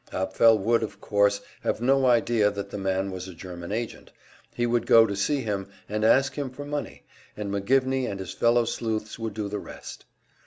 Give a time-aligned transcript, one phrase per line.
[0.11, 4.11] Apfel would, of course, have no idea that the man was a German agent;
[4.55, 7.03] he would go to see him, and ask him for money,
[7.37, 10.05] and McGivney and his fellow sleuths would do the rest.